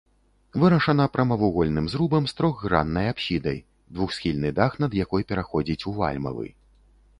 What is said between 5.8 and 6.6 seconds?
у вальмавы.